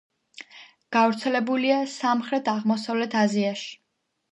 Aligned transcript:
გავრცელებულია 0.97 1.77
სამხრეთ-აღმოსავლეთ 1.97 3.17
აზიაში. 3.25 3.73